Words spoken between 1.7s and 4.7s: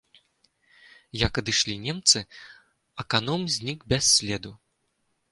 немцы, аканом знік без следу.